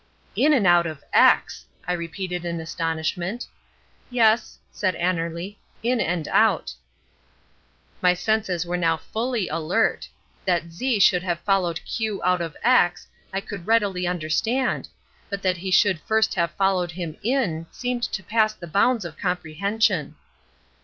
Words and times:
"In 0.35 0.51
and 0.51 0.65
out 0.65 0.87
of 0.87 1.03
X," 1.13 1.67
I 1.87 1.93
repeated 1.93 2.43
in 2.43 2.59
astonishment. 2.59 3.45
"Yes," 4.09 4.57
said 4.71 4.95
Annerly, 4.95 5.57
"in 5.83 5.99
and 6.01 6.27
out." 6.29 6.73
My 8.01 8.15
senses 8.15 8.65
were 8.65 8.77
now 8.77 8.97
fully 8.97 9.47
alert. 9.47 10.09
That 10.43 10.71
Z 10.71 11.01
should 11.01 11.21
have 11.21 11.39
followed 11.41 11.81
Q 11.85 12.19
out 12.23 12.41
of 12.41 12.57
X, 12.63 13.05
I 13.31 13.41
could 13.41 13.67
readily 13.67 14.07
understand, 14.07 14.89
but 15.29 15.43
that 15.43 15.57
he 15.57 15.69
should 15.69 15.99
first 15.99 16.33
have 16.33 16.49
followed 16.55 16.93
him 16.93 17.15
in 17.21 17.67
seemed 17.69 18.01
to 18.01 18.23
pass 18.23 18.55
the 18.55 18.65
bounds 18.65 19.05
of 19.05 19.19
comprehension. 19.19 20.15